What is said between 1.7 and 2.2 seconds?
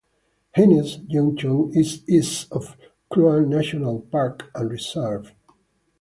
is